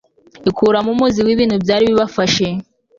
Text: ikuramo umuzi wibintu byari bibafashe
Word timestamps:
ikuramo 0.49 0.89
umuzi 0.95 1.19
wibintu 1.25 1.55
byari 1.63 1.83
bibafashe 1.89 2.45